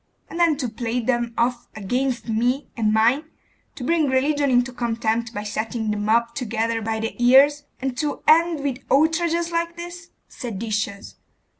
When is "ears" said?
7.23-7.65